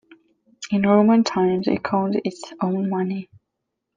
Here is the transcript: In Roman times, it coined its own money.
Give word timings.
In 0.71 0.81
Roman 0.83 1.23
times, 1.23 1.67
it 1.67 1.83
coined 1.83 2.19
its 2.25 2.41
own 2.59 2.89
money. 2.89 3.29